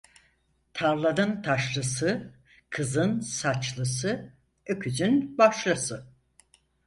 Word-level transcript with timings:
Tarlanın 0.73 1.41
taşlısı, 1.41 2.33
kızın 2.69 3.19
saçlısı, 3.19 4.33
öküzün 4.65 5.37
başlısı. 5.37 6.07